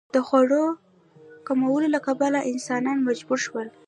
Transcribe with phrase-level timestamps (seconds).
[0.15, 0.63] د خوړو
[1.47, 3.67] کموالي له کبله انسانان مجبور شول.